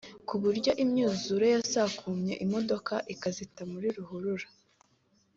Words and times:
ku 0.27 0.35
buryo 0.43 0.71
imyuzure 0.83 1.45
yasakumye 1.55 2.33
imodoka 2.45 2.93
ikazita 3.13 3.61
mu 3.69 3.77
bihuru 3.83 4.47